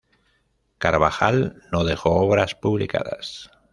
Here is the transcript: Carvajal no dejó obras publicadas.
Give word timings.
Carvajal 0.79 1.61
no 1.71 1.83
dejó 1.83 2.09
obras 2.15 2.55
publicadas. 2.55 3.51